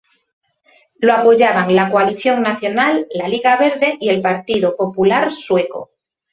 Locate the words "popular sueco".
4.75-5.91